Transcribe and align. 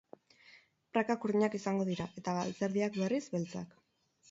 Prakak 0.97 1.27
urdinak 1.29 1.59
izango 1.59 1.87
dira, 1.91 2.09
eta 2.23 2.35
galtzerdiak, 2.39 3.01
berriz, 3.05 3.23
beltzak. 3.37 3.81